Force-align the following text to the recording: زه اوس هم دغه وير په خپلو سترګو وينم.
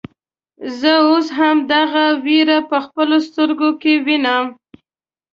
زه 0.79 0.91
اوس 1.07 1.27
هم 1.39 1.57
دغه 1.73 2.05
وير 2.25 2.49
په 2.69 2.77
خپلو 2.85 3.17
سترګو 3.27 3.67
وينم. 4.05 4.45